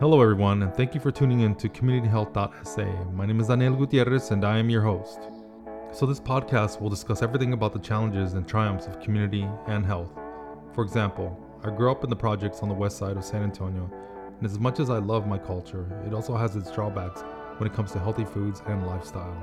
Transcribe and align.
Hello, 0.00 0.22
everyone, 0.22 0.62
and 0.62 0.74
thank 0.74 0.94
you 0.94 1.00
for 1.00 1.10
tuning 1.10 1.40
in 1.40 1.54
to 1.56 1.68
CommunityHealth.sa. 1.68 3.04
My 3.12 3.26
name 3.26 3.38
is 3.38 3.48
Daniel 3.48 3.76
Gutierrez, 3.76 4.30
and 4.30 4.46
I 4.46 4.56
am 4.56 4.70
your 4.70 4.80
host. 4.80 5.28
So, 5.92 6.06
this 6.06 6.18
podcast 6.18 6.80
will 6.80 6.88
discuss 6.88 7.20
everything 7.20 7.52
about 7.52 7.74
the 7.74 7.80
challenges 7.80 8.32
and 8.32 8.48
triumphs 8.48 8.86
of 8.86 8.98
community 8.98 9.46
and 9.66 9.84
health. 9.84 10.18
For 10.72 10.82
example, 10.84 11.38
I 11.62 11.68
grew 11.68 11.90
up 11.90 12.02
in 12.02 12.08
the 12.08 12.16
projects 12.16 12.60
on 12.60 12.70
the 12.70 12.74
west 12.74 12.96
side 12.96 13.18
of 13.18 13.26
San 13.26 13.42
Antonio, 13.42 13.90
and 14.38 14.46
as 14.46 14.58
much 14.58 14.80
as 14.80 14.88
I 14.88 14.96
love 14.96 15.26
my 15.26 15.36
culture, 15.36 15.86
it 16.06 16.14
also 16.14 16.34
has 16.34 16.56
its 16.56 16.72
drawbacks 16.72 17.22
when 17.58 17.70
it 17.70 17.76
comes 17.76 17.92
to 17.92 17.98
healthy 17.98 18.24
foods 18.24 18.62
and 18.68 18.86
lifestyle. 18.86 19.36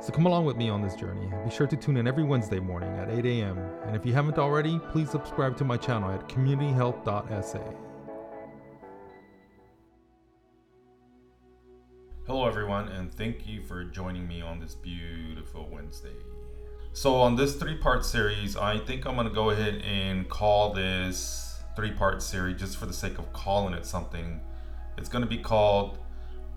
So 0.00 0.12
come 0.12 0.26
along 0.26 0.44
with 0.44 0.56
me 0.56 0.68
on 0.68 0.80
this 0.80 0.94
journey. 0.94 1.28
Be 1.44 1.50
sure 1.50 1.66
to 1.66 1.76
tune 1.76 1.96
in 1.96 2.06
every 2.06 2.22
Wednesday 2.22 2.60
morning 2.60 2.96
at 2.98 3.10
8 3.10 3.26
a.m. 3.26 3.58
And 3.84 3.96
if 3.96 4.06
you 4.06 4.12
haven't 4.12 4.38
already, 4.38 4.78
please 4.92 5.10
subscribe 5.10 5.56
to 5.56 5.64
my 5.64 5.76
channel 5.76 6.12
at 6.12 6.28
communityhealth.sa. 6.28 7.85
Hello, 12.26 12.44
everyone, 12.44 12.88
and 12.88 13.14
thank 13.14 13.46
you 13.46 13.62
for 13.62 13.84
joining 13.84 14.26
me 14.26 14.42
on 14.42 14.58
this 14.58 14.74
beautiful 14.74 15.68
Wednesday. 15.70 16.16
So, 16.92 17.14
on 17.14 17.36
this 17.36 17.54
three 17.54 17.76
part 17.76 18.04
series, 18.04 18.56
I 18.56 18.78
think 18.78 19.06
I'm 19.06 19.14
going 19.14 19.28
to 19.28 19.32
go 19.32 19.50
ahead 19.50 19.80
and 19.84 20.28
call 20.28 20.72
this 20.72 21.60
three 21.76 21.92
part 21.92 22.20
series 22.20 22.58
just 22.58 22.78
for 22.78 22.86
the 22.86 22.92
sake 22.92 23.18
of 23.18 23.32
calling 23.32 23.74
it 23.74 23.86
something. 23.86 24.40
It's 24.98 25.08
going 25.08 25.22
to 25.22 25.28
be 25.28 25.38
called 25.38 25.98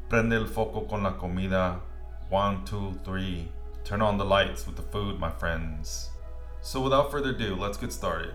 Prende 0.09 0.33
el 0.33 0.47
foco 0.47 0.81
con 0.81 1.03
la 1.03 1.11
comida. 1.11 1.81
One, 2.29 2.65
two, 2.65 2.99
three. 3.05 3.47
Turn 3.83 4.01
on 4.01 4.17
the 4.17 4.25
lights 4.25 4.65
with 4.65 4.75
the 4.75 4.81
food, 4.81 5.19
my 5.19 5.29
friends. 5.29 6.09
So, 6.61 6.81
without 6.81 7.11
further 7.11 7.29
ado, 7.29 7.55
let's 7.55 7.77
get 7.77 7.93
started. 7.93 8.33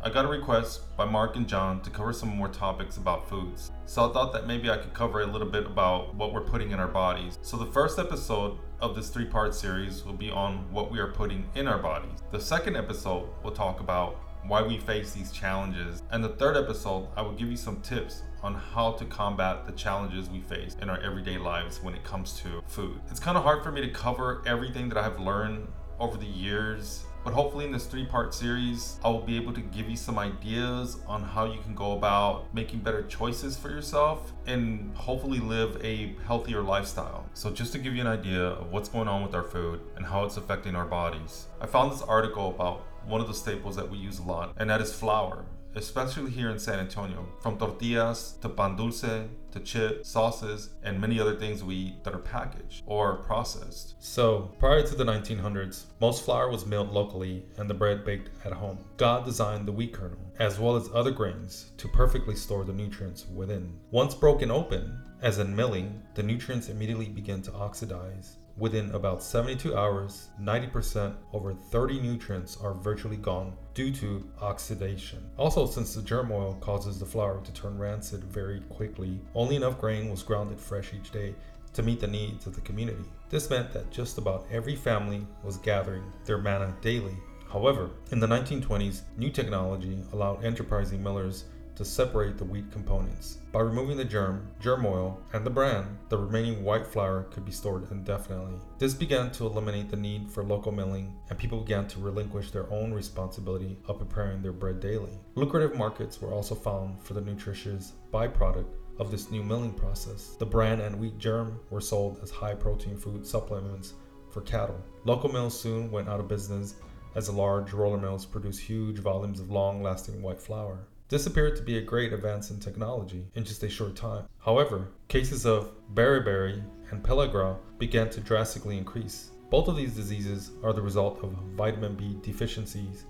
I 0.00 0.10
got 0.10 0.24
a 0.24 0.28
request 0.28 0.96
by 0.96 1.06
Mark 1.06 1.34
and 1.34 1.48
John 1.48 1.80
to 1.80 1.90
cover 1.90 2.12
some 2.12 2.28
more 2.28 2.46
topics 2.46 2.98
about 2.98 3.28
foods. 3.28 3.72
So 3.86 4.08
I 4.08 4.12
thought 4.12 4.32
that 4.32 4.46
maybe 4.46 4.70
I 4.70 4.76
could 4.76 4.94
cover 4.94 5.22
a 5.22 5.26
little 5.26 5.48
bit 5.48 5.66
about 5.66 6.14
what 6.14 6.32
we're 6.32 6.40
putting 6.40 6.70
in 6.70 6.78
our 6.78 6.86
bodies. 6.86 7.36
So 7.42 7.56
the 7.56 7.66
first 7.66 7.98
episode 7.98 8.58
of 8.80 8.94
this 8.94 9.08
three 9.08 9.24
part 9.24 9.56
series 9.56 10.04
will 10.04 10.12
be 10.12 10.30
on 10.30 10.72
what 10.72 10.92
we 10.92 11.00
are 11.00 11.08
putting 11.08 11.48
in 11.56 11.66
our 11.66 11.78
bodies. 11.78 12.20
The 12.30 12.40
second 12.40 12.76
episode 12.76 13.28
will 13.42 13.50
talk 13.50 13.80
about 13.80 14.20
why 14.46 14.62
we 14.62 14.78
face 14.78 15.12
these 15.12 15.32
challenges. 15.32 16.00
And 16.12 16.22
the 16.22 16.28
third 16.28 16.56
episode, 16.56 17.08
I 17.16 17.22
will 17.22 17.34
give 17.34 17.50
you 17.50 17.56
some 17.56 17.80
tips 17.80 18.22
on 18.44 18.54
how 18.54 18.92
to 18.92 19.04
combat 19.04 19.66
the 19.66 19.72
challenges 19.72 20.30
we 20.30 20.40
face 20.42 20.76
in 20.80 20.88
our 20.88 21.00
everyday 21.00 21.38
lives 21.38 21.82
when 21.82 21.94
it 21.94 22.04
comes 22.04 22.34
to 22.42 22.62
food. 22.68 23.00
It's 23.10 23.18
kind 23.18 23.36
of 23.36 23.42
hard 23.42 23.64
for 23.64 23.72
me 23.72 23.80
to 23.80 23.90
cover 23.90 24.44
everything 24.46 24.88
that 24.90 24.98
I've 24.98 25.18
learned 25.18 25.66
over 25.98 26.16
the 26.16 26.26
years 26.26 27.04
but 27.24 27.32
hopefully, 27.32 27.64
in 27.64 27.72
this 27.72 27.86
three 27.86 28.06
part 28.06 28.32
series, 28.34 28.98
I 29.04 29.08
will 29.08 29.20
be 29.20 29.36
able 29.36 29.52
to 29.52 29.60
give 29.60 29.88
you 29.88 29.96
some 29.96 30.18
ideas 30.18 30.98
on 31.06 31.22
how 31.22 31.44
you 31.44 31.60
can 31.60 31.74
go 31.74 31.92
about 31.92 32.52
making 32.54 32.80
better 32.80 33.02
choices 33.02 33.56
for 33.56 33.70
yourself 33.70 34.32
and 34.46 34.94
hopefully 34.96 35.40
live 35.40 35.82
a 35.84 36.14
healthier 36.26 36.62
lifestyle. 36.62 37.26
So, 37.34 37.50
just 37.50 37.72
to 37.72 37.78
give 37.78 37.94
you 37.94 38.00
an 38.00 38.06
idea 38.06 38.42
of 38.42 38.72
what's 38.72 38.88
going 38.88 39.08
on 39.08 39.22
with 39.22 39.34
our 39.34 39.42
food 39.42 39.80
and 39.96 40.06
how 40.06 40.24
it's 40.24 40.36
affecting 40.36 40.74
our 40.74 40.86
bodies, 40.86 41.48
I 41.60 41.66
found 41.66 41.92
this 41.92 42.02
article 42.02 42.50
about 42.50 42.84
one 43.06 43.20
of 43.20 43.26
the 43.26 43.34
staples 43.34 43.76
that 43.76 43.90
we 43.90 43.98
use 43.98 44.18
a 44.18 44.22
lot, 44.22 44.54
and 44.56 44.68
that 44.70 44.80
is 44.80 44.92
flour 44.92 45.44
especially 45.74 46.30
here 46.30 46.50
in 46.50 46.58
San 46.58 46.78
Antonio, 46.78 47.28
from 47.40 47.58
tortillas 47.58 48.36
to 48.40 48.48
pan 48.48 48.76
dulce 48.76 49.28
to 49.50 49.60
chips, 49.60 50.10
sauces, 50.10 50.70
and 50.82 51.00
many 51.00 51.18
other 51.18 51.36
things 51.36 51.64
we 51.64 51.74
eat 51.74 52.04
that 52.04 52.14
are 52.14 52.18
packaged 52.18 52.82
or 52.86 53.16
processed. 53.16 53.94
So, 53.98 54.50
prior 54.58 54.82
to 54.86 54.94
the 54.94 55.04
1900s, 55.04 55.84
most 56.00 56.24
flour 56.24 56.50
was 56.50 56.66
milled 56.66 56.92
locally 56.92 57.44
and 57.56 57.68
the 57.68 57.74
bread 57.74 58.04
baked 58.04 58.30
at 58.44 58.52
home. 58.52 58.78
God 58.96 59.24
designed 59.24 59.66
the 59.66 59.72
wheat 59.72 59.92
kernel, 59.92 60.18
as 60.38 60.58
well 60.58 60.76
as 60.76 60.90
other 60.92 61.10
grains, 61.10 61.70
to 61.78 61.88
perfectly 61.88 62.34
store 62.34 62.64
the 62.64 62.72
nutrients 62.72 63.26
within. 63.34 63.78
Once 63.90 64.14
broken 64.14 64.50
open, 64.50 65.02
as 65.22 65.38
in 65.38 65.54
milling, 65.54 66.02
the 66.14 66.22
nutrients 66.22 66.68
immediately 66.68 67.08
begin 67.08 67.42
to 67.42 67.52
oxidize 67.54 68.36
Within 68.58 68.90
about 68.90 69.22
72 69.22 69.76
hours, 69.76 70.30
90% 70.42 71.14
over 71.32 71.54
30 71.54 72.00
nutrients 72.00 72.58
are 72.60 72.74
virtually 72.74 73.16
gone 73.16 73.56
due 73.72 73.92
to 73.92 74.28
oxidation. 74.42 75.24
Also, 75.36 75.64
since 75.64 75.94
the 75.94 76.02
germ 76.02 76.32
oil 76.32 76.58
causes 76.60 76.98
the 76.98 77.06
flour 77.06 77.40
to 77.44 77.52
turn 77.52 77.78
rancid 77.78 78.24
very 78.24 78.60
quickly, 78.62 79.20
only 79.36 79.54
enough 79.54 79.80
grain 79.80 80.10
was 80.10 80.24
grounded 80.24 80.58
fresh 80.58 80.92
each 80.92 81.12
day 81.12 81.36
to 81.72 81.84
meet 81.84 82.00
the 82.00 82.06
needs 82.08 82.46
of 82.48 82.56
the 82.56 82.60
community. 82.62 83.04
This 83.30 83.48
meant 83.48 83.72
that 83.72 83.92
just 83.92 84.18
about 84.18 84.46
every 84.50 84.74
family 84.74 85.24
was 85.44 85.58
gathering 85.58 86.02
their 86.24 86.38
manna 86.38 86.74
daily. 86.80 87.16
However, 87.48 87.90
in 88.10 88.18
the 88.18 88.26
1920s, 88.26 89.02
new 89.16 89.30
technology 89.30 90.02
allowed 90.12 90.44
enterprising 90.44 91.00
millers 91.00 91.44
to 91.78 91.84
separate 91.84 92.36
the 92.36 92.44
wheat 92.44 92.68
components. 92.72 93.38
By 93.52 93.60
removing 93.60 93.96
the 93.96 94.04
germ, 94.04 94.48
germ 94.58 94.84
oil, 94.84 95.22
and 95.32 95.46
the 95.46 95.50
bran, 95.50 95.96
the 96.08 96.18
remaining 96.18 96.64
white 96.64 96.84
flour 96.84 97.22
could 97.30 97.44
be 97.44 97.52
stored 97.52 97.88
indefinitely. 97.92 98.58
This 98.80 98.94
began 98.94 99.30
to 99.30 99.46
eliminate 99.46 99.88
the 99.88 99.96
need 99.96 100.28
for 100.28 100.42
local 100.42 100.72
milling, 100.72 101.14
and 101.30 101.38
people 101.38 101.60
began 101.60 101.86
to 101.86 102.00
relinquish 102.00 102.50
their 102.50 102.68
own 102.72 102.92
responsibility 102.92 103.78
of 103.86 104.00
preparing 104.00 104.42
their 104.42 104.50
bread 104.52 104.80
daily. 104.80 105.20
Lucrative 105.36 105.76
markets 105.76 106.20
were 106.20 106.32
also 106.32 106.56
found 106.56 107.00
for 107.00 107.14
the 107.14 107.20
nutritious 107.20 107.92
byproduct 108.12 108.66
of 108.98 109.12
this 109.12 109.30
new 109.30 109.44
milling 109.44 109.72
process. 109.72 110.34
The 110.36 110.46
bran 110.46 110.80
and 110.80 110.98
wheat 110.98 111.16
germ 111.18 111.60
were 111.70 111.80
sold 111.80 112.18
as 112.24 112.30
high 112.32 112.56
protein 112.56 112.96
food 112.96 113.24
supplements 113.24 113.94
for 114.32 114.40
cattle. 114.40 114.82
Local 115.04 115.30
mills 115.30 115.58
soon 115.58 115.92
went 115.92 116.08
out 116.08 116.18
of 116.18 116.26
business 116.26 116.74
as 117.14 117.26
the 117.26 117.32
large 117.32 117.72
roller 117.72 117.98
mills 117.98 118.26
produced 118.26 118.62
huge 118.62 118.98
volumes 118.98 119.38
of 119.38 119.52
long 119.52 119.80
lasting 119.80 120.20
white 120.20 120.42
flour. 120.42 120.80
This 121.08 121.26
appeared 121.26 121.56
to 121.56 121.62
be 121.62 121.78
a 121.78 121.82
great 121.82 122.12
advance 122.12 122.50
in 122.50 122.60
technology 122.60 123.24
in 123.34 123.42
just 123.42 123.62
a 123.62 123.68
short 123.70 123.96
time. 123.96 124.26
However, 124.40 124.88
cases 125.08 125.46
of 125.46 125.70
beriberi 125.94 126.62
and 126.90 127.02
pellagra 127.02 127.56
began 127.78 128.10
to 128.10 128.20
drastically 128.20 128.76
increase. 128.76 129.30
Both 129.48 129.68
of 129.68 129.76
these 129.76 129.94
diseases 129.94 130.50
are 130.62 130.74
the 130.74 130.82
result 130.82 131.24
of 131.24 131.32
vitamin 131.56 131.94
B 131.94 132.18
deficiencies, 132.20 133.06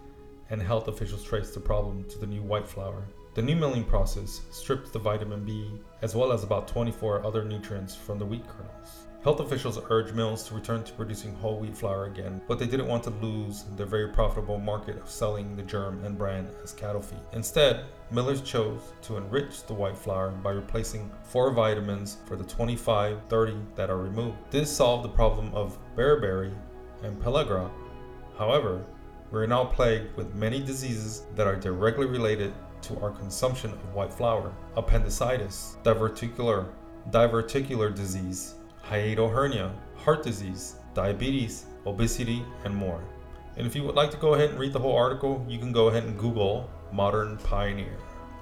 and 0.48 0.62
health 0.62 0.86
officials 0.86 1.24
traced 1.24 1.54
the 1.54 1.60
problem 1.60 2.04
to 2.04 2.18
the 2.18 2.26
new 2.26 2.40
white 2.40 2.68
flour. 2.68 3.02
The 3.38 3.44
new 3.44 3.54
milling 3.54 3.84
process 3.84 4.40
stripped 4.50 4.92
the 4.92 4.98
vitamin 4.98 5.44
B 5.44 5.70
as 6.02 6.16
well 6.16 6.32
as 6.32 6.42
about 6.42 6.66
24 6.66 7.24
other 7.24 7.44
nutrients 7.44 7.94
from 7.94 8.18
the 8.18 8.26
wheat 8.26 8.42
kernels. 8.48 9.06
Health 9.22 9.38
officials 9.38 9.78
urged 9.90 10.12
mills 10.12 10.42
to 10.48 10.56
return 10.56 10.82
to 10.82 10.92
producing 10.94 11.36
whole 11.36 11.60
wheat 11.60 11.76
flour 11.76 12.06
again, 12.06 12.42
but 12.48 12.58
they 12.58 12.66
didn't 12.66 12.88
want 12.88 13.04
to 13.04 13.10
lose 13.10 13.62
their 13.76 13.86
very 13.86 14.08
profitable 14.08 14.58
market 14.58 15.00
of 15.00 15.08
selling 15.08 15.54
the 15.54 15.62
germ 15.62 16.04
and 16.04 16.18
bran 16.18 16.48
as 16.64 16.72
cattle 16.72 17.00
feed. 17.00 17.20
Instead, 17.32 17.84
millers 18.10 18.40
chose 18.40 18.80
to 19.02 19.18
enrich 19.18 19.64
the 19.68 19.72
white 19.72 19.96
flour 19.96 20.32
by 20.32 20.50
replacing 20.50 21.08
four 21.22 21.52
vitamins 21.52 22.16
for 22.26 22.34
the 22.34 22.42
25 22.42 23.20
30 23.28 23.56
that 23.76 23.88
are 23.88 23.98
removed. 23.98 24.36
This 24.50 24.68
solved 24.68 25.04
the 25.04 25.10
problem 25.10 25.54
of 25.54 25.78
beriberi 25.94 26.52
and 27.04 27.22
pellagra. 27.22 27.70
However, 28.36 28.84
we 29.30 29.38
are 29.38 29.46
now 29.46 29.64
plagued 29.64 30.16
with 30.16 30.34
many 30.34 30.58
diseases 30.58 31.22
that 31.36 31.46
are 31.46 31.54
directly 31.54 32.06
related 32.06 32.52
to 32.82 33.00
our 33.00 33.10
consumption 33.10 33.70
of 33.72 33.94
white 33.94 34.12
flour 34.12 34.52
appendicitis, 34.76 35.76
diverticular, 35.82 36.68
diverticular 37.10 37.94
disease, 37.94 38.54
hiatal 38.84 39.32
hernia, 39.32 39.72
heart 39.96 40.22
disease, 40.22 40.76
diabetes, 40.94 41.66
obesity, 41.86 42.44
and 42.64 42.74
more. 42.74 43.02
And 43.56 43.66
if 43.66 43.74
you 43.74 43.82
would 43.84 43.94
like 43.94 44.10
to 44.12 44.16
go 44.16 44.34
ahead 44.34 44.50
and 44.50 44.58
read 44.58 44.72
the 44.72 44.78
whole 44.78 44.96
article, 44.96 45.44
you 45.48 45.58
can 45.58 45.72
go 45.72 45.88
ahead 45.88 46.04
and 46.04 46.18
Google 46.18 46.70
Modern 46.92 47.36
Pioneer. 47.38 47.96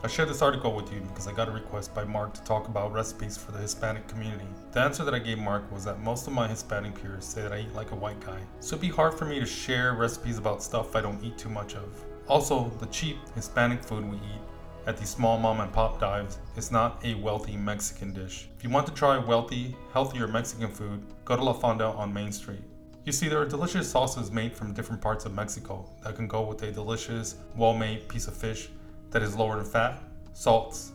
I 0.04 0.08
shared 0.08 0.28
this 0.28 0.42
article 0.42 0.74
with 0.74 0.92
you 0.92 1.00
because 1.00 1.26
I 1.26 1.32
got 1.32 1.48
a 1.48 1.50
request 1.50 1.94
by 1.94 2.04
Mark 2.04 2.34
to 2.34 2.44
talk 2.44 2.68
about 2.68 2.92
recipes 2.92 3.36
for 3.36 3.50
the 3.50 3.58
Hispanic 3.58 4.06
community. 4.06 4.46
The 4.72 4.80
answer 4.80 5.04
that 5.04 5.14
I 5.14 5.18
gave 5.18 5.38
Mark 5.38 5.70
was 5.72 5.84
that 5.84 6.00
most 6.00 6.26
of 6.26 6.34
my 6.34 6.46
Hispanic 6.46 7.00
peers 7.00 7.24
say 7.24 7.42
that 7.42 7.52
I 7.52 7.60
eat 7.60 7.74
like 7.74 7.92
a 7.92 7.96
white 7.96 8.20
guy, 8.20 8.38
so 8.60 8.76
it'd 8.76 8.82
be 8.82 8.94
hard 8.94 9.14
for 9.14 9.24
me 9.24 9.40
to 9.40 9.46
share 9.46 9.94
recipes 9.94 10.38
about 10.38 10.62
stuff 10.62 10.94
I 10.94 11.00
don't 11.00 11.24
eat 11.24 11.38
too 11.38 11.48
much 11.48 11.74
of. 11.74 12.04
Also, 12.28 12.68
the 12.80 12.86
cheap 12.86 13.18
Hispanic 13.34 13.82
food 13.82 14.04
we 14.04 14.16
eat 14.16 14.40
at 14.86 14.96
these 14.96 15.10
small 15.10 15.38
mom 15.38 15.60
and 15.60 15.72
pop 15.72 16.00
dives 16.00 16.38
is 16.56 16.72
not 16.72 17.04
a 17.04 17.14
wealthy 17.14 17.56
Mexican 17.56 18.12
dish. 18.12 18.48
If 18.56 18.64
you 18.64 18.70
want 18.70 18.86
to 18.86 18.94
try 18.94 19.18
wealthy, 19.18 19.76
healthier 19.92 20.26
Mexican 20.26 20.70
food, 20.70 21.04
go 21.24 21.36
to 21.36 21.44
La 21.44 21.52
Fonda 21.52 21.86
on 21.86 22.12
Main 22.12 22.32
Street. 22.32 22.62
You 23.04 23.12
see, 23.12 23.28
there 23.28 23.40
are 23.40 23.46
delicious 23.46 23.88
sauces 23.88 24.32
made 24.32 24.56
from 24.56 24.72
different 24.72 25.00
parts 25.00 25.24
of 25.24 25.34
Mexico 25.34 25.88
that 26.02 26.16
can 26.16 26.26
go 26.26 26.42
with 26.42 26.62
a 26.64 26.72
delicious, 26.72 27.36
well 27.56 27.74
made 27.74 28.08
piece 28.08 28.26
of 28.26 28.36
fish 28.36 28.68
that 29.10 29.22
is 29.22 29.36
lower 29.36 29.60
in 29.60 29.64
fat, 29.64 30.02
salts, 30.32 30.90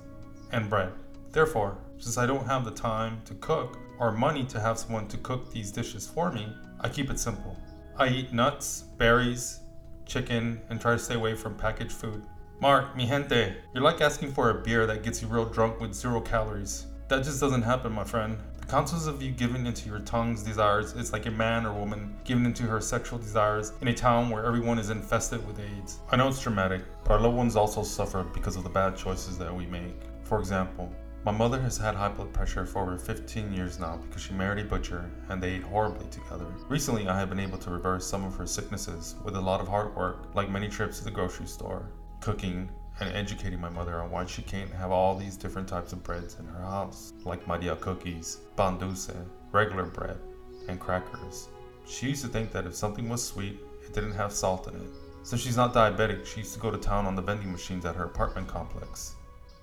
and 0.52 0.70
bread. 0.70 0.92
Therefore, 1.32 1.78
since 1.98 2.18
I 2.18 2.26
don't 2.26 2.46
have 2.46 2.66
the 2.66 2.72
time 2.72 3.22
to 3.24 3.34
cook 3.36 3.78
or 4.00 4.12
money 4.12 4.44
to 4.48 4.60
have 4.60 4.78
someone 4.78 5.08
to 5.08 5.18
cook 5.18 5.50
these 5.52 5.72
dishes 5.72 6.06
for 6.06 6.30
me, 6.30 6.54
I 6.82 6.90
keep 6.90 7.10
it 7.10 7.20
simple. 7.20 7.56
I 7.98 8.10
eat 8.10 8.34
nuts, 8.34 8.82
berries, 8.98 9.61
chicken, 10.12 10.62
and 10.70 10.82
try 10.82 10.92
to 10.92 11.00
stay 11.00 11.16
away 11.16 11.36
from 11.36 11.56
packaged 11.56 11.94
food. 11.94 12.24
Mark, 12.60 12.96
mi 12.96 13.08
gente, 13.08 13.56
you're 13.74 13.84
like 13.84 14.02
asking 14.02 14.34
for 14.34 14.50
a 14.50 14.62
beer 14.62 14.86
that 14.86 15.04
gets 15.04 15.22
you 15.22 15.28
real 15.28 15.46
drunk 15.46 15.80
with 15.80 15.94
zero 15.94 16.20
calories. 16.20 16.86
That 17.08 17.24
just 17.24 17.40
doesn't 17.40 17.62
happen, 17.62 17.94
my 17.94 18.04
friend. 18.04 18.38
The 18.60 18.68
concept 18.68 19.08
of 19.08 19.22
you 19.22 19.32
giving 19.32 19.66
into 19.66 19.90
your 19.90 20.00
tongue's 20.00 20.44
desires 20.44 20.94
is 20.94 21.14
like 21.14 21.26
a 21.26 21.32
man 21.32 21.66
or 21.66 21.74
woman 21.74 22.16
giving 22.26 22.46
into 22.46 22.64
her 22.64 22.82
sexual 22.82 23.20
desires 23.20 23.74
in 23.82 23.88
a 23.88 23.94
town 23.94 24.30
where 24.30 24.46
everyone 24.46 24.80
is 24.80 24.90
infested 24.90 25.46
with 25.48 25.60
AIDS. 25.60 26.00
I 26.12 26.18
know 26.18 26.28
it's 26.28 26.42
dramatic, 26.42 26.84
but 27.04 27.14
our 27.14 27.20
loved 27.20 27.38
ones 27.38 27.56
also 27.56 27.82
suffer 27.82 28.24
because 28.24 28.58
of 28.58 28.64
the 28.64 28.70
bad 28.70 28.96
choices 28.98 29.38
that 29.38 29.56
we 29.56 29.66
make. 29.66 30.00
For 30.24 30.40
example, 30.40 30.94
My 31.24 31.32
mother 31.32 31.62
has 31.62 31.78
had 31.78 31.94
high 31.94 32.10
blood 32.10 32.34
pressure 32.34 32.66
for 32.66 32.82
over 32.82 32.98
15 32.98 33.54
years 33.54 33.78
now 33.78 33.98
because 33.98 34.24
she 34.24 34.34
married 34.34 34.66
a 34.66 34.68
butcher 34.68 35.08
and 35.30 35.42
they 35.42 35.52
ate 35.52 35.62
horribly 35.62 36.08
together. 36.10 36.48
Recently, 36.68 37.08
I 37.08 37.20
have 37.20 37.30
been 37.30 37.40
able 37.40 37.60
to 37.60 37.70
reverse 37.70 38.08
some 38.08 38.26
of 38.26 38.36
her 38.38 38.48
sicknesses 38.48 39.14
with 39.24 39.36
a 39.36 39.40
lot 39.40 39.62
of 39.62 39.68
hard 39.68 39.96
work, 39.96 40.34
like 40.34 40.50
many 40.50 40.68
trips 40.68 40.98
to 40.98 41.04
the 41.04 41.12
grocery 41.12 41.46
store, 41.46 41.92
cooking, 42.22 42.72
and 43.00 43.16
educating 43.16 43.62
my 43.62 43.70
mother 43.70 44.02
on 44.02 44.10
why 44.10 44.26
she 44.26 44.42
can't 44.42 44.72
have 44.72 44.90
all 44.90 45.16
these 45.16 45.38
different 45.38 45.68
types 45.68 45.94
of 45.94 46.02
breads 46.02 46.38
in 46.40 46.46
her 46.48 46.62
house, 46.64 47.14
like 47.24 47.48
Maria 47.48 47.76
cookies, 47.76 48.40
pan 48.58 48.80
dulce, 48.80 49.12
regular 49.52 49.86
bread, 49.86 50.18
and 50.70 50.80
crackers. 50.80 51.50
She 51.86 52.08
used 52.08 52.24
to 52.24 52.30
think 52.30 52.52
that 52.52 52.66
if 52.66 52.74
something 52.74 53.08
was 53.08 53.24
sweet, 53.24 53.60
it 53.86 53.94
didn't 53.94 54.14
have 54.14 54.32
salt 54.32 54.68
in 54.68 54.74
it. 54.74 54.90
Since 55.22 55.44
she's 55.44 55.58
not 55.58 55.76
diabetic, 55.76 56.26
she 56.26 56.40
used 56.40 56.56
to 56.56 56.60
go 56.60 56.72
to 56.72 56.80
town 56.80 57.06
on 57.06 57.16
the 57.16 57.22
vending 57.22 57.52
machines 57.52 57.86
at 57.86 57.96
her 57.96 58.06
apartment 58.06 58.48
complex. 58.48 59.14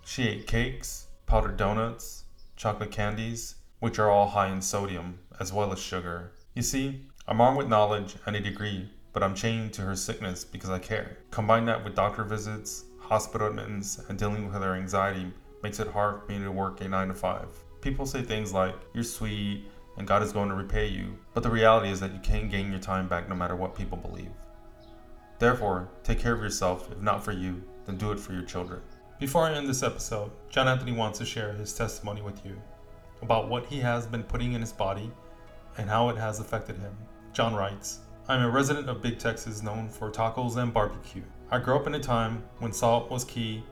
She 0.04 0.28
ate 0.28 0.46
cakes, 0.46 1.07
powdered 1.28 1.58
donuts, 1.58 2.24
chocolate 2.56 2.90
candies, 2.90 3.56
which 3.80 3.98
are 3.98 4.10
all 4.10 4.26
high 4.26 4.48
in 4.48 4.62
sodium, 4.62 5.18
as 5.38 5.52
well 5.52 5.70
as 5.74 5.78
sugar. 5.78 6.32
You 6.54 6.62
see, 6.62 7.02
I'm 7.28 7.42
armed 7.42 7.58
with 7.58 7.68
knowledge 7.68 8.16
and 8.24 8.34
a 8.34 8.40
degree, 8.40 8.88
but 9.12 9.22
I'm 9.22 9.34
chained 9.34 9.74
to 9.74 9.82
her 9.82 9.94
sickness 9.94 10.42
because 10.42 10.70
I 10.70 10.78
care. 10.78 11.18
Combine 11.30 11.66
that 11.66 11.84
with 11.84 11.94
doctor 11.94 12.24
visits, 12.24 12.84
hospital 12.98 13.48
admittance, 13.48 14.00
and 14.08 14.18
dealing 14.18 14.46
with 14.50 14.62
her 14.62 14.74
anxiety 14.74 15.30
makes 15.62 15.80
it 15.80 15.88
hard 15.88 16.22
for 16.22 16.32
me 16.32 16.38
to 16.38 16.50
work 16.50 16.80
a 16.80 16.88
9 16.88 17.08
to 17.08 17.14
5. 17.14 17.46
People 17.82 18.06
say 18.06 18.22
things 18.22 18.54
like, 18.54 18.74
you're 18.94 19.04
sweet, 19.04 19.66
and 19.98 20.08
God 20.08 20.22
is 20.22 20.32
going 20.32 20.48
to 20.48 20.54
repay 20.54 20.86
you, 20.86 21.18
but 21.34 21.42
the 21.42 21.50
reality 21.50 21.90
is 21.90 22.00
that 22.00 22.14
you 22.14 22.20
can't 22.20 22.50
gain 22.50 22.70
your 22.70 22.80
time 22.80 23.06
back 23.06 23.28
no 23.28 23.34
matter 23.34 23.54
what 23.54 23.74
people 23.74 23.98
believe. 23.98 24.32
Therefore, 25.38 25.90
take 26.02 26.20
care 26.20 26.32
of 26.32 26.40
yourself. 26.40 26.90
If 26.90 27.02
not 27.02 27.22
for 27.22 27.32
you, 27.32 27.62
then 27.84 27.98
do 27.98 28.12
it 28.12 28.18
for 28.18 28.32
your 28.32 28.44
children. 28.44 28.80
Before 29.18 29.42
I 29.42 29.52
end 29.52 29.68
this 29.68 29.82
episode, 29.82 30.30
John 30.48 30.68
Anthony 30.68 30.92
wants 30.92 31.18
to 31.18 31.24
share 31.24 31.52
his 31.52 31.72
testimony 31.72 32.22
with 32.22 32.46
you 32.46 32.56
about 33.20 33.48
what 33.48 33.66
he 33.66 33.80
has 33.80 34.06
been 34.06 34.22
putting 34.22 34.52
in 34.52 34.60
his 34.60 34.70
body 34.70 35.10
and 35.76 35.90
how 35.90 36.08
it 36.10 36.16
has 36.16 36.38
affected 36.38 36.78
him. 36.78 36.96
John 37.32 37.52
writes, 37.52 37.98
I'm 38.28 38.44
a 38.44 38.48
resident 38.48 38.88
of 38.88 39.02
Big 39.02 39.18
Texas 39.18 39.60
known 39.60 39.88
for 39.88 40.08
tacos 40.12 40.56
and 40.56 40.72
barbecue. 40.72 41.24
I 41.50 41.58
grew 41.58 41.74
up 41.74 41.88
in 41.88 41.96
a 41.96 41.98
time 41.98 42.44
when 42.60 42.72
salt 42.72 43.10
was 43.10 43.24
key, 43.24 43.64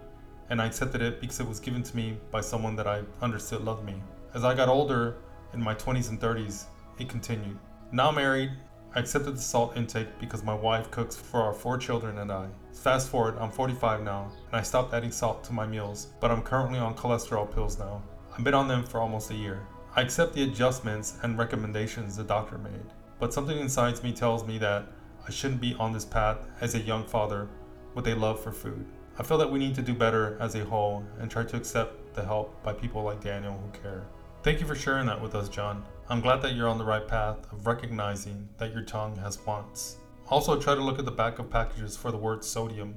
and 0.50 0.60
I 0.60 0.66
accepted 0.66 1.00
it 1.00 1.20
because 1.20 1.38
it 1.38 1.46
was 1.46 1.60
given 1.60 1.84
to 1.84 1.96
me 1.96 2.18
by 2.32 2.40
someone 2.40 2.74
that 2.74 2.88
I 2.88 3.02
understood 3.22 3.60
loved 3.62 3.84
me. 3.84 4.02
As 4.34 4.42
I 4.42 4.52
got 4.52 4.68
older, 4.68 5.18
in 5.54 5.62
my 5.62 5.76
20s 5.76 6.10
and 6.10 6.20
30s, 6.20 6.64
it 6.98 7.08
continued. 7.08 7.56
Now 7.92 8.10
married, 8.10 8.50
I 8.96 9.00
accepted 9.00 9.36
the 9.36 9.42
salt 9.42 9.76
intake 9.76 10.18
because 10.18 10.42
my 10.42 10.54
wife 10.54 10.90
cooks 10.90 11.14
for 11.14 11.42
our 11.42 11.52
four 11.52 11.76
children 11.76 12.16
and 12.16 12.32
I. 12.32 12.46
Fast 12.72 13.10
forward, 13.10 13.36
I'm 13.38 13.50
45 13.50 14.02
now, 14.02 14.32
and 14.50 14.58
I 14.58 14.62
stopped 14.62 14.94
adding 14.94 15.12
salt 15.12 15.44
to 15.44 15.52
my 15.52 15.66
meals, 15.66 16.08
but 16.18 16.30
I'm 16.30 16.40
currently 16.40 16.78
on 16.78 16.96
cholesterol 16.96 17.52
pills 17.54 17.78
now. 17.78 18.02
I've 18.32 18.42
been 18.42 18.54
on 18.54 18.68
them 18.68 18.84
for 18.84 19.00
almost 19.00 19.30
a 19.30 19.34
year. 19.34 19.66
I 19.94 20.00
accept 20.00 20.32
the 20.32 20.44
adjustments 20.44 21.18
and 21.22 21.36
recommendations 21.36 22.16
the 22.16 22.24
doctor 22.24 22.56
made, 22.56 22.94
but 23.20 23.34
something 23.34 23.58
inside 23.58 24.02
me 24.02 24.14
tells 24.14 24.46
me 24.46 24.56
that 24.60 24.86
I 25.28 25.30
shouldn't 25.30 25.60
be 25.60 25.74
on 25.74 25.92
this 25.92 26.06
path 26.06 26.46
as 26.62 26.74
a 26.74 26.80
young 26.80 27.04
father 27.04 27.50
with 27.94 28.08
a 28.08 28.14
love 28.14 28.42
for 28.42 28.50
food. 28.50 28.86
I 29.18 29.24
feel 29.24 29.36
that 29.36 29.52
we 29.52 29.58
need 29.58 29.74
to 29.74 29.82
do 29.82 29.92
better 29.92 30.38
as 30.40 30.54
a 30.54 30.64
whole 30.64 31.04
and 31.20 31.30
try 31.30 31.44
to 31.44 31.56
accept 31.58 32.14
the 32.14 32.24
help 32.24 32.62
by 32.62 32.72
people 32.72 33.02
like 33.02 33.22
Daniel 33.22 33.60
who 33.62 33.78
care. 33.78 34.06
Thank 34.42 34.58
you 34.58 34.66
for 34.66 34.74
sharing 34.74 35.04
that 35.08 35.20
with 35.20 35.34
us, 35.34 35.50
John. 35.50 35.84
I'm 36.08 36.20
glad 36.20 36.40
that 36.42 36.54
you're 36.54 36.68
on 36.68 36.78
the 36.78 36.84
right 36.84 37.06
path 37.06 37.52
of 37.52 37.66
recognizing 37.66 38.48
that 38.58 38.72
your 38.72 38.82
tongue 38.82 39.16
has 39.16 39.44
wants. 39.44 39.96
Also, 40.28 40.56
try 40.56 40.76
to 40.76 40.80
look 40.80 41.00
at 41.00 41.04
the 41.04 41.10
back 41.10 41.40
of 41.40 41.50
packages 41.50 41.96
for 41.96 42.12
the 42.12 42.16
word 42.16 42.44
sodium. 42.44 42.96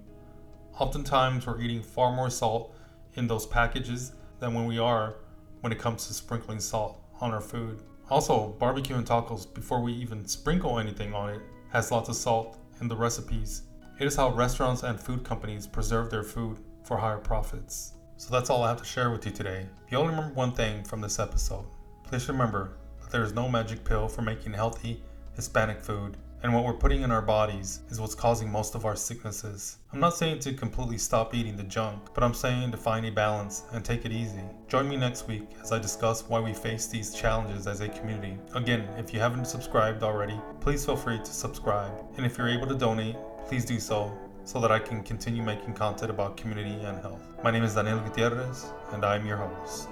Oftentimes, 0.78 1.48
we're 1.48 1.60
eating 1.60 1.82
far 1.82 2.16
more 2.16 2.30
salt 2.30 2.76
in 3.16 3.26
those 3.26 3.48
packages 3.48 4.12
than 4.40 4.54
when 4.54 4.68
we 4.68 4.78
are 4.78 5.16
when 5.62 5.72
it 5.72 5.80
comes 5.80 6.06
to 6.06 6.14
sprinkling 6.14 6.60
salt 6.60 7.02
on 7.20 7.34
our 7.34 7.42
food. 7.42 7.82
Also, 8.12 8.50
barbecue 8.60 8.96
and 8.96 9.08
tacos, 9.08 9.52
before 9.52 9.82
we 9.82 9.92
even 9.94 10.24
sprinkle 10.28 10.78
anything 10.78 11.12
on 11.16 11.32
it, 11.32 11.42
has 11.72 11.92
lots 11.92 12.10
of 12.10 12.16
salt 12.16 12.60
in 12.80 12.88
the 12.88 12.96
recipes. 12.96 13.64
It 14.00 14.06
is 14.06 14.16
how 14.16 14.30
restaurants 14.34 14.84
and 14.84 15.00
food 15.00 15.24
companies 15.24 15.66
preserve 15.66 16.12
their 16.12 16.24
food 16.24 16.60
for 16.84 16.96
higher 16.96 17.18
profits. 17.18 17.94
So 18.18 18.30
that's 18.32 18.52
all 18.52 18.62
I 18.62 18.70
have 18.70 18.78
to 18.78 18.86
share 18.86 19.10
with 19.10 19.26
you 19.26 19.32
today. 19.32 19.66
If 19.86 19.92
you 19.92 19.98
only 19.98 20.12
remember 20.14 20.36
one 20.36 20.52
thing 20.52 20.84
from 20.84 21.02
this 21.02 21.18
episode, 21.18 21.66
please 22.04 22.28
remember 22.30 22.79
there 23.10 23.24
is 23.24 23.34
no 23.34 23.50
magic 23.50 23.84
pill 23.84 24.08
for 24.08 24.22
making 24.22 24.54
healthy 24.54 25.02
Hispanic 25.36 25.82
food, 25.82 26.18
and 26.44 26.54
what 26.54 26.64
we're 26.64 26.74
putting 26.74 27.02
in 27.02 27.12
our 27.12 27.22
bodies 27.22 27.82
is 27.90 28.00
what's 28.00 28.16
causing 28.16 28.52
most 28.52 28.76
of 28.76 28.86
our 28.86 28.96
sicknesses. 28.96 29.78
I'm 29.92 30.00
not 30.00 30.16
saying 30.16 30.40
to 30.40 30.54
completely 30.54 30.98
stop 30.98 31.34
eating 31.34 31.58
the 31.58 31.64
junk, 31.64 32.14
but 32.14 32.24
I'm 32.24 32.34
saying 32.34 32.72
to 32.72 32.78
find 32.78 33.06
a 33.06 33.12
balance 33.12 33.64
and 33.72 33.84
take 33.84 34.06
it 34.06 34.12
easy. 34.12 34.44
Join 34.68 34.88
me 34.88 34.96
next 34.96 35.28
week 35.28 35.50
as 35.62 35.72
I 35.72 35.80
discuss 35.80 36.30
why 36.30 36.40
we 36.40 36.54
face 36.54 36.88
these 36.88 37.14
challenges 37.14 37.68
as 37.68 37.82
a 37.82 37.90
community. 37.90 38.38
Again, 38.54 38.88
if 38.98 39.14
you 39.14 39.20
haven't 39.20 39.46
subscribed 39.46 40.04
already, 40.04 40.40
please 40.62 40.86
feel 40.86 40.96
free 40.96 41.18
to 41.18 41.32
subscribe. 41.32 41.92
And 42.18 42.26
if 42.26 42.38
you're 42.38 42.50
able 42.50 42.68
to 42.68 42.76
donate, 42.76 43.16
please 43.48 43.66
do 43.66 43.80
so 43.80 44.18
so 44.46 44.60
that 44.62 44.72
I 44.72 44.80
can 44.80 45.04
continue 45.04 45.44
making 45.44 45.74
content 45.74 46.10
about 46.10 46.38
community 46.38 46.84
and 46.86 47.02
health. 47.02 47.22
My 47.44 47.52
name 47.52 47.64
is 47.64 47.76
Daniel 47.76 48.00
Gutierrez, 48.00 48.72
and 48.94 49.04
I'm 49.04 49.26
your 49.26 49.38
host. 49.38 49.90